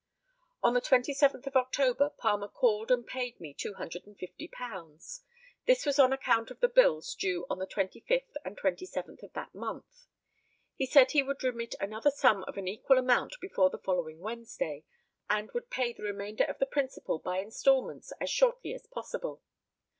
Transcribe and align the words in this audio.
On 0.63 0.73
the 0.73 0.81
27th 0.81 1.45
of 1.45 1.55
October, 1.55 2.09
Palmer 2.09 2.47
called 2.47 2.89
and 2.89 3.05
paid 3.05 3.39
me 3.39 3.53
£250. 3.53 5.19
This 5.67 5.85
was 5.85 5.99
on 5.99 6.11
account 6.11 6.49
of 6.49 6.59
the 6.59 6.67
bills 6.67 7.13
due 7.13 7.45
on 7.51 7.59
the 7.59 7.67
25th 7.67 8.33
and 8.43 8.57
27th 8.57 9.21
of 9.21 9.31
that 9.33 9.53
month. 9.53 10.07
He 10.75 10.87
said 10.87 11.11
he 11.11 11.21
would 11.21 11.43
remit 11.43 11.75
another 11.79 12.09
sum 12.09 12.43
of 12.47 12.57
an 12.57 12.67
equal 12.67 12.97
amount 12.97 13.35
before 13.39 13.69
the 13.69 13.77
following 13.77 14.21
Wednesday, 14.21 14.85
and 15.29 15.51
would 15.51 15.69
pay 15.69 15.93
the 15.93 16.01
remainder 16.01 16.45
of 16.45 16.57
the 16.57 16.65
principal 16.65 17.19
by 17.19 17.37
instalments 17.37 18.11
as 18.19 18.31
shortly 18.31 18.73
as 18.73 18.87
possible. 18.87 19.43